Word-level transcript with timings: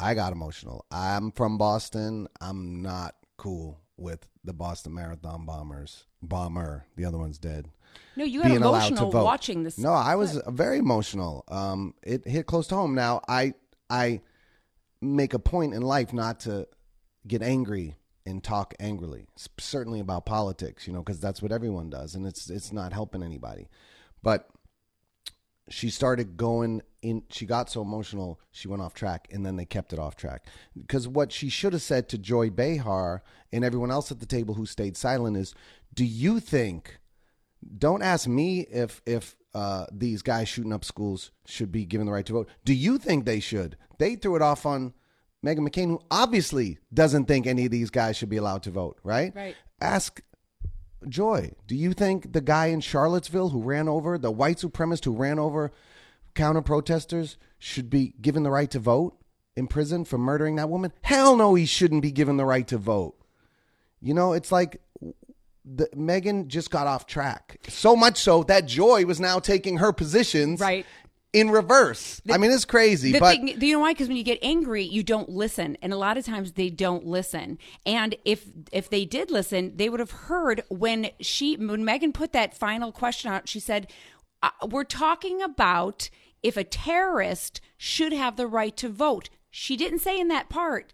I 0.00 0.14
got 0.14 0.32
emotional. 0.32 0.86
I'm 0.90 1.30
from 1.32 1.58
Boston. 1.58 2.28
I'm 2.40 2.82
not 2.82 3.14
cool 3.36 3.80
with 3.96 4.26
the 4.44 4.52
Boston 4.52 4.94
Marathon 4.94 5.44
bombers. 5.44 6.04
Bomber, 6.22 6.86
the 6.96 7.04
other 7.04 7.18
one's 7.18 7.38
dead. 7.38 7.68
No, 8.16 8.24
you 8.24 8.40
got 8.40 8.48
being 8.48 8.62
allowed 8.62 8.88
to 8.88 8.94
emotional 8.94 9.24
watching 9.24 9.62
this. 9.62 9.78
No, 9.78 9.92
I 9.92 10.16
was 10.16 10.40
very 10.48 10.78
emotional. 10.78 11.44
Um, 11.48 11.94
it 12.02 12.26
hit 12.26 12.46
close 12.46 12.66
to 12.68 12.76
home. 12.76 12.94
Now, 12.94 13.20
I 13.28 13.54
I 13.88 14.20
make 15.00 15.34
a 15.34 15.38
point 15.38 15.74
in 15.74 15.82
life 15.82 16.12
not 16.12 16.40
to 16.40 16.66
get 17.26 17.42
angry 17.42 17.96
and 18.26 18.42
talk 18.42 18.74
angrily, 18.78 19.26
certainly 19.58 20.00
about 20.00 20.26
politics, 20.26 20.86
you 20.86 20.92
know, 20.92 21.00
because 21.00 21.20
that's 21.20 21.42
what 21.42 21.52
everyone 21.52 21.90
does, 21.90 22.14
and 22.14 22.26
it's 22.26 22.48
it's 22.48 22.72
not 22.72 22.92
helping 22.92 23.22
anybody. 23.22 23.68
But 24.22 24.48
she 25.70 25.88
started 25.88 26.36
going 26.36 26.82
in 27.00 27.22
she 27.30 27.46
got 27.46 27.70
so 27.70 27.80
emotional 27.80 28.38
she 28.50 28.68
went 28.68 28.82
off 28.82 28.92
track 28.92 29.26
and 29.30 29.46
then 29.46 29.56
they 29.56 29.64
kept 29.64 29.92
it 29.92 29.98
off 29.98 30.16
track 30.16 30.46
because 30.76 31.08
what 31.08 31.32
she 31.32 31.48
should 31.48 31.72
have 31.72 31.80
said 31.80 32.08
to 32.08 32.18
joy 32.18 32.50
behar 32.50 33.22
and 33.52 33.64
everyone 33.64 33.90
else 33.90 34.10
at 34.10 34.20
the 34.20 34.26
table 34.26 34.54
who 34.54 34.66
stayed 34.66 34.96
silent 34.96 35.36
is 35.36 35.54
do 35.94 36.04
you 36.04 36.40
think 36.40 36.98
don't 37.78 38.02
ask 38.02 38.28
me 38.28 38.60
if 38.60 39.00
if 39.06 39.36
uh, 39.52 39.84
these 39.90 40.22
guys 40.22 40.48
shooting 40.48 40.72
up 40.72 40.84
schools 40.84 41.32
should 41.44 41.72
be 41.72 41.84
given 41.84 42.06
the 42.06 42.12
right 42.12 42.26
to 42.26 42.32
vote 42.32 42.48
do 42.64 42.74
you 42.74 42.98
think 42.98 43.24
they 43.24 43.40
should 43.40 43.76
they 43.98 44.14
threw 44.14 44.36
it 44.36 44.42
off 44.42 44.64
on 44.66 44.92
Meghan 45.44 45.66
McCain, 45.66 45.86
who 45.86 46.00
obviously 46.10 46.78
doesn't 46.92 47.24
think 47.24 47.46
any 47.46 47.64
of 47.64 47.70
these 47.70 47.90
guys 47.90 48.16
should 48.16 48.28
be 48.28 48.36
allowed 48.36 48.62
to 48.64 48.70
vote, 48.70 48.98
right? 49.02 49.34
Right. 49.34 49.56
Ask 49.80 50.20
Joy, 51.08 51.52
do 51.66 51.74
you 51.74 51.92
think 51.92 52.32
the 52.32 52.40
guy 52.40 52.66
in 52.66 52.80
Charlottesville 52.80 53.50
who 53.50 53.62
ran 53.62 53.88
over, 53.88 54.18
the 54.18 54.30
white 54.30 54.58
supremacist 54.58 55.04
who 55.04 55.12
ran 55.12 55.38
over 55.38 55.72
counter 56.34 56.62
protesters, 56.62 57.36
should 57.58 57.90
be 57.90 58.14
given 58.20 58.42
the 58.42 58.50
right 58.50 58.70
to 58.70 58.78
vote 58.78 59.16
in 59.56 59.66
prison 59.66 60.04
for 60.04 60.18
murdering 60.18 60.56
that 60.56 60.68
woman? 60.68 60.92
Hell 61.02 61.36
no, 61.36 61.54
he 61.54 61.66
shouldn't 61.66 62.02
be 62.02 62.12
given 62.12 62.36
the 62.36 62.44
right 62.44 62.66
to 62.68 62.78
vote. 62.78 63.16
You 64.00 64.14
know, 64.14 64.32
it's 64.32 64.52
like 64.52 64.80
the, 65.64 65.86
Meghan 65.94 66.46
just 66.46 66.70
got 66.70 66.86
off 66.86 67.06
track. 67.06 67.58
So 67.68 67.94
much 67.94 68.18
so 68.18 68.42
that 68.44 68.66
Joy 68.66 69.04
was 69.04 69.20
now 69.20 69.38
taking 69.38 69.78
her 69.78 69.92
positions 69.92 70.60
Right. 70.60 70.86
In 71.32 71.50
reverse. 71.50 72.20
I 72.28 72.38
mean, 72.38 72.50
it's 72.50 72.64
crazy, 72.64 73.12
The 73.12 73.20
but 73.20 73.36
thing, 73.36 73.60
you 73.60 73.74
know 73.74 73.80
why? 73.80 73.92
Because 73.92 74.08
when 74.08 74.16
you 74.16 74.24
get 74.24 74.40
angry, 74.42 74.82
you 74.82 75.04
don't 75.04 75.28
listen, 75.28 75.76
and 75.80 75.92
a 75.92 75.96
lot 75.96 76.16
of 76.16 76.26
times 76.26 76.52
they 76.52 76.70
don't 76.70 77.06
listen. 77.06 77.58
And 77.86 78.16
if 78.24 78.46
if 78.72 78.90
they 78.90 79.04
did 79.04 79.30
listen, 79.30 79.76
they 79.76 79.88
would 79.88 80.00
have 80.00 80.10
heard 80.10 80.64
when 80.68 81.10
she 81.20 81.56
when 81.56 81.84
Meghan 81.84 82.12
put 82.12 82.32
that 82.32 82.56
final 82.56 82.90
question 82.90 83.30
out. 83.30 83.48
She 83.48 83.60
said, 83.60 83.86
uh, 84.42 84.50
"We're 84.68 84.82
talking 84.82 85.40
about 85.40 86.10
if 86.42 86.56
a 86.56 86.64
terrorist 86.64 87.60
should 87.76 88.12
have 88.12 88.36
the 88.36 88.48
right 88.48 88.76
to 88.78 88.88
vote." 88.88 89.30
She 89.52 89.76
didn't 89.76 90.00
say 90.00 90.18
in 90.18 90.26
that 90.28 90.48
part 90.48 90.92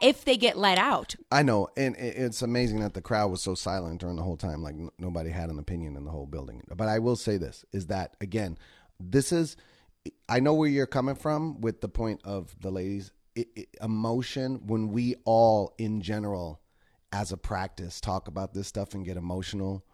if 0.00 0.24
they 0.24 0.36
get 0.36 0.56
let 0.56 0.78
out. 0.78 1.16
I 1.30 1.42
know, 1.42 1.68
and 1.76 1.96
it's 1.96 2.42
amazing 2.42 2.80
that 2.80 2.94
the 2.94 3.00
crowd 3.02 3.30
was 3.30 3.42
so 3.42 3.54
silent 3.54 4.00
during 4.00 4.16
the 4.16 4.22
whole 4.22 4.36
time. 4.36 4.62
Like 4.62 4.74
n- 4.74 4.90
nobody 4.98 5.30
had 5.30 5.50
an 5.50 5.58
opinion 5.58 5.96
in 5.96 6.04
the 6.04 6.10
whole 6.10 6.26
building. 6.26 6.62
But 6.68 6.88
I 6.88 6.98
will 6.98 7.16
say 7.16 7.36
this: 7.36 7.64
is 7.72 7.86
that 7.86 8.16
again, 8.20 8.58
this 9.00 9.32
is. 9.32 9.56
I 10.28 10.40
know 10.40 10.54
where 10.54 10.68
you're 10.68 10.86
coming 10.86 11.14
from 11.14 11.60
with 11.60 11.80
the 11.80 11.88
point 11.88 12.20
of 12.24 12.54
the 12.60 12.70
ladies. 12.70 13.12
It, 13.34 13.48
it, 13.54 13.68
emotion 13.82 14.66
when 14.66 14.88
we 14.88 15.16
all, 15.24 15.74
in 15.78 16.00
general, 16.00 16.60
as 17.12 17.32
a 17.32 17.36
practice, 17.36 18.00
talk 18.00 18.28
about 18.28 18.54
this 18.54 18.66
stuff 18.66 18.94
and 18.94 19.04
get 19.04 19.16
emotional. 19.16 19.84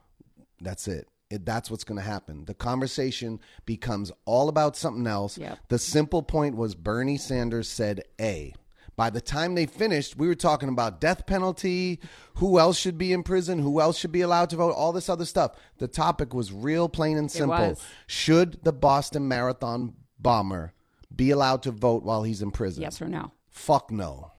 That's 0.60 0.86
it. 0.86 1.08
It, 1.28 1.44
that's 1.44 1.70
what's 1.70 1.84
going 1.84 1.98
to 1.98 2.04
happen. 2.04 2.44
The 2.44 2.54
conversation 2.54 3.40
becomes 3.64 4.12
all 4.26 4.48
about 4.48 4.76
something 4.76 5.06
else. 5.06 5.36
Yep. 5.36 5.58
The 5.68 5.78
simple 5.78 6.22
point 6.22 6.56
was 6.56 6.74
Bernie 6.74 7.18
Sanders 7.18 7.68
said 7.68 8.04
A. 8.20 8.54
By 8.96 9.10
the 9.10 9.20
time 9.20 9.54
they 9.54 9.66
finished, 9.66 10.16
we 10.16 10.26
were 10.26 10.34
talking 10.34 10.70
about 10.70 11.00
death 11.02 11.26
penalty, 11.26 12.00
who 12.36 12.58
else 12.58 12.78
should 12.78 12.96
be 12.96 13.12
in 13.12 13.22
prison, 13.22 13.58
who 13.58 13.78
else 13.78 13.98
should 13.98 14.12
be 14.12 14.22
allowed 14.22 14.48
to 14.50 14.56
vote, 14.56 14.72
all 14.72 14.92
this 14.92 15.10
other 15.10 15.26
stuff. 15.26 15.52
The 15.76 15.86
topic 15.86 16.32
was 16.32 16.50
real 16.50 16.88
plain 16.88 17.18
and 17.18 17.30
simple. 17.30 17.78
Should 18.06 18.64
the 18.64 18.72
Boston 18.72 19.28
Marathon 19.28 19.94
bomber 20.18 20.72
be 21.14 21.30
allowed 21.30 21.62
to 21.64 21.70
vote 21.70 22.04
while 22.04 22.22
he's 22.22 22.40
in 22.40 22.50
prison? 22.50 22.82
Yes 22.82 23.02
or 23.02 23.08
no? 23.08 23.32
Fuck 23.50 23.90
no. 23.90 24.32